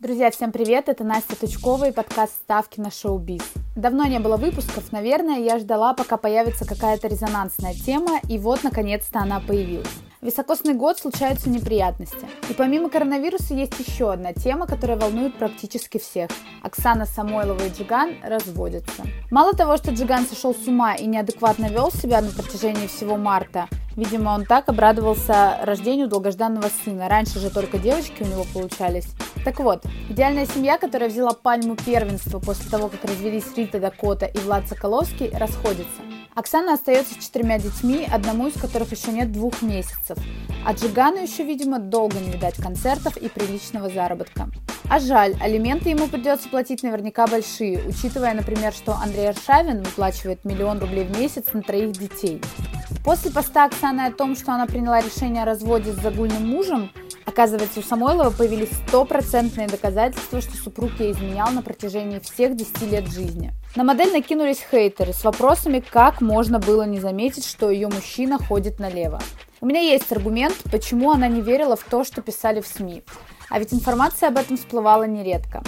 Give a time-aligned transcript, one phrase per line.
[0.00, 0.88] Друзья, всем привет!
[0.88, 3.42] Это Настя Тучкова и подкаст «Ставки на шоу-биз».
[3.74, 9.18] Давно не было выпусков, наверное, я ждала, пока появится какая-то резонансная тема, и вот, наконец-то,
[9.18, 9.88] она появилась.
[10.20, 12.28] В високосный год случаются неприятности.
[12.48, 16.30] И помимо коронавируса есть еще одна тема, которая волнует практически всех.
[16.62, 19.02] Оксана Самойлова и Джиган разводятся.
[19.32, 23.68] Мало того, что Джиган сошел с ума и неадекватно вел себя на протяжении всего марта,
[23.98, 27.08] Видимо, он так обрадовался рождению долгожданного сына.
[27.08, 29.08] Раньше же только девочки у него получались.
[29.44, 34.38] Так вот, идеальная семья, которая взяла пальму первенства после того, как развелись Рита Дакота и
[34.38, 36.00] Влад Соколовский, расходится.
[36.36, 40.16] Оксана остается с четырьмя детьми, одному из которых еще нет двух месяцев.
[40.64, 44.48] А Джигану еще, видимо, долго не видать концертов и приличного заработка.
[44.88, 50.78] А жаль, алименты ему придется платить наверняка большие, учитывая, например, что Андрей Аршавин выплачивает миллион
[50.78, 52.40] рублей в месяц на троих детей.
[53.04, 56.90] После поста Оксаны о том, что она приняла решение о разводе с загульным мужем,
[57.24, 63.06] оказывается, у Самойлова появились стопроцентные доказательства, что супруг ей изменял на протяжении всех 10 лет
[63.08, 63.52] жизни.
[63.76, 68.78] На модель накинулись хейтеры с вопросами, как можно было не заметить, что ее мужчина ходит
[68.78, 69.20] налево.
[69.60, 73.02] У меня есть аргумент, почему она не верила в то, что писали в СМИ.
[73.50, 75.62] А ведь информация об этом всплывала нередко.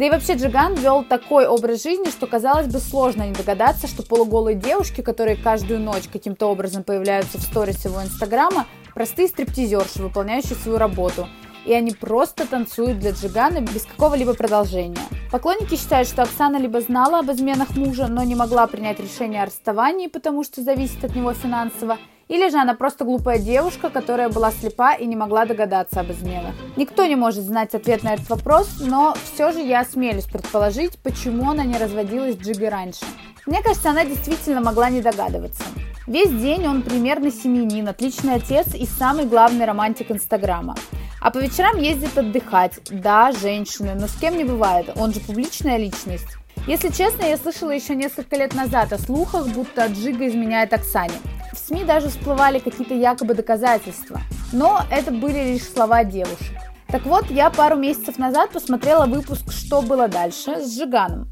[0.00, 4.02] Да и вообще Джиган вел такой образ жизни, что казалось бы сложно не догадаться, что
[4.02, 10.54] полуголые девушки, которые каждую ночь каким-то образом появляются в сторис его инстаграма, простые стриптизерши, выполняющие
[10.54, 11.28] свою работу.
[11.66, 14.96] И они просто танцуют для Джигана без какого-либо продолжения.
[15.30, 19.46] Поклонники считают, что Оксана либо знала об изменах мужа, но не могла принять решение о
[19.46, 24.50] расставании, потому что зависит от него финансово, или же она просто глупая девушка, которая была
[24.50, 26.54] слепа и не могла догадаться об изменах.
[26.76, 31.50] Никто не может знать ответ на этот вопрос, но все же я осмелюсь предположить, почему
[31.50, 33.04] она не разводилась с Джигой раньше.
[33.46, 35.62] Мне кажется, она действительно могла не догадываться.
[36.08, 40.74] Весь день он примерный семьянин, отличный отец и самый главный романтик Инстаграма.
[41.20, 42.80] А по вечерам ездит отдыхать.
[42.90, 46.36] Да, женщины, но с кем не бывает, он же публичная личность.
[46.66, 51.14] Если честно, я слышала еще несколько лет назад о слухах, будто Джига изменяет Оксане.
[51.52, 54.20] В СМИ даже всплывали какие-то якобы доказательства,
[54.52, 56.56] но это были лишь слова девушек.
[56.88, 61.30] Так вот, я пару месяцев назад посмотрела выпуск «Что было дальше» с Жиганом.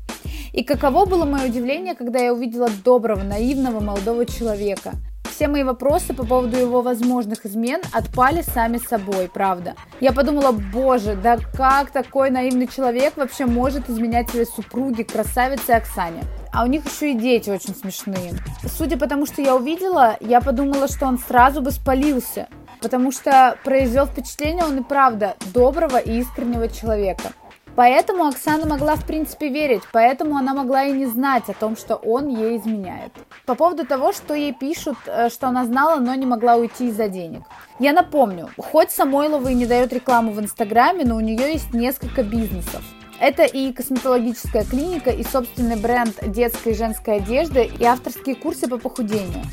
[0.53, 4.93] И каково было мое удивление, когда я увидела доброго, наивного молодого человека–
[5.39, 9.77] все мои вопросы по поводу его возможных измен отпали сами собой, правда.
[10.01, 16.25] Я подумала, боже, да как такой наивный человек вообще может изменять своей супруге, красавице Оксане?
[16.53, 18.33] А у них еще и дети очень смешные.
[18.67, 22.49] Судя по тому, что я увидела, я подумала, что он сразу бы спалился.
[22.81, 27.31] Потому что произвел впечатление он и правда доброго и искреннего человека.
[27.79, 31.95] Поэтому Оксана могла в принципе верить, поэтому она могла и не знать о том, что
[31.95, 33.13] он ей изменяет.
[33.47, 37.07] По поводу того, что ей пишут, э, что она знала, но не могла уйти из-за
[37.07, 37.43] денег.
[37.79, 42.25] Я напомню, хоть Самойлова и не дает рекламу в Инстаграме, но у нее есть несколько
[42.25, 42.83] бизнесов.
[43.21, 48.79] Это и косметологическая клиника, и собственный бренд детской и женской одежды, и авторские курсы по
[48.79, 49.45] похудению.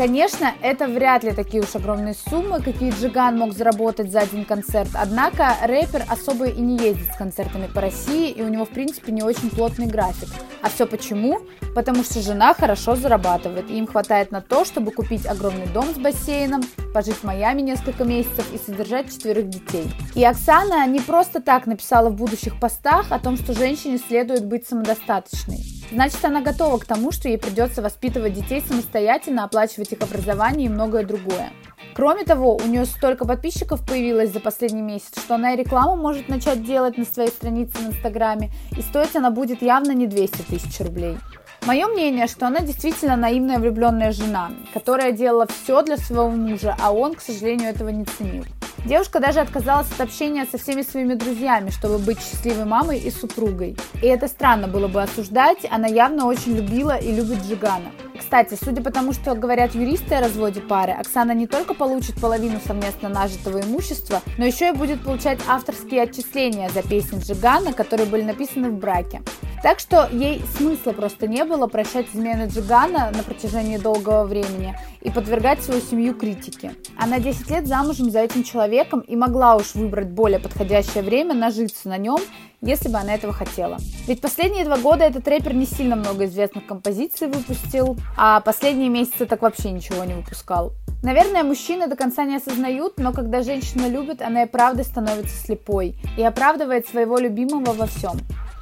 [0.00, 4.88] Конечно, это вряд ли такие уж огромные суммы, какие Джиган мог заработать за один концерт,
[4.94, 9.12] однако рэпер особо и не ездит с концертами по России, и у него, в принципе,
[9.12, 10.30] не очень плотный график.
[10.62, 11.40] А все почему?
[11.74, 15.98] Потому что жена хорошо зарабатывает, и им хватает на то, чтобы купить огромный дом с
[15.98, 16.62] бассейном,
[16.94, 19.84] пожить в Майами несколько месяцев и содержать четверых детей.
[20.14, 24.66] И Оксана не просто так написала в будущих постах о том, что женщине следует быть
[24.66, 25.79] самодостаточной.
[25.92, 30.70] Значит, она готова к тому, что ей придется воспитывать детей самостоятельно, оплачивать их образование и
[30.70, 31.50] многое другое.
[31.94, 36.28] Кроме того, у нее столько подписчиков появилось за последний месяц, что она и рекламу может
[36.28, 40.80] начать делать на своей странице в Инстаграме, и стоить она будет явно не 200 тысяч
[40.80, 41.18] рублей.
[41.66, 46.92] Мое мнение, что она действительно наивная влюбленная жена, которая делала все для своего мужа, а
[46.92, 48.44] он, к сожалению, этого не ценил.
[48.86, 53.76] Девушка даже отказалась от общения со всеми своими друзьями, чтобы быть счастливой мамой и супругой.
[54.02, 57.92] И это странно было бы осуждать, она явно очень любила и любит Джигана.
[58.18, 62.58] Кстати, судя по тому, что говорят юристы о разводе пары, Оксана не только получит половину
[62.64, 68.22] совместно нажитого имущества, но еще и будет получать авторские отчисления за песни Джигана, которые были
[68.22, 69.22] написаны в браке.
[69.62, 75.10] Так что ей смысла просто не было прощать измены Джигана на протяжении долгого времени и
[75.10, 76.72] подвергать свою семью критике.
[76.96, 81.90] Она 10 лет замужем за этим человеком и могла уж выбрать более подходящее время нажиться
[81.90, 82.20] на нем,
[82.62, 83.76] если бы она этого хотела.
[84.06, 89.26] Ведь последние два года этот рэпер не сильно много известных композиций выпустил, а последние месяцы
[89.26, 90.72] так вообще ничего не выпускал.
[91.02, 95.96] Наверное, мужчины до конца не осознают, но когда женщина любит, она и правда становится слепой
[96.16, 98.18] и оправдывает своего любимого во всем.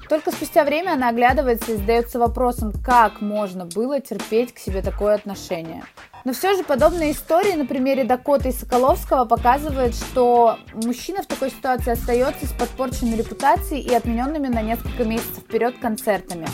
[0.08, 5.14] Только спустя время она оглядывается и задается вопросом, как можно было терпеть к себе такое
[5.14, 5.84] отношение.
[6.25, 11.50] Но все же подобные истории на примере Дакоты и Соколовского показывают, что мужчина в такой
[11.50, 16.49] ситуации остается с подпорченной репутацией и отмененными на несколько месяцев вперед концертами.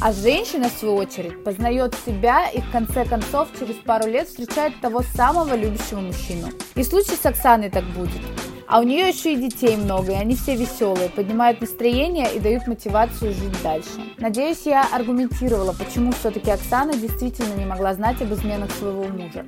[0.00, 4.78] А женщина, в свою очередь, познает себя и в конце концов через пару лет встречает
[4.80, 6.48] того самого любящего мужчину.
[6.74, 8.20] И в случае с Оксаной так будет.
[8.68, 12.66] А у нее еще и детей много, и они все веселые, поднимают настроение и дают
[12.66, 13.88] мотивацию жить дальше.
[14.18, 19.46] Надеюсь, я аргументировала, почему все-таки Оксана действительно не могла знать об изменах своего мужа.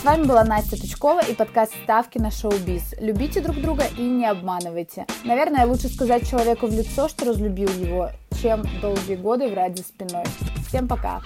[0.00, 2.94] С вами была Настя Тучкова и подкаст «Ставки на шоу-биз».
[3.00, 5.06] Любите друг друга и не обманывайте.
[5.24, 8.10] Наверное, лучше сказать человеку в лицо, что разлюбил его,
[8.42, 10.24] чем долгие годы врать за спиной.
[10.68, 11.22] Всем пока!